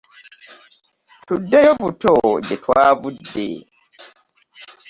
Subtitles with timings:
[1.27, 2.13] Tuddeyo buto
[2.47, 3.47] gyetwavudde.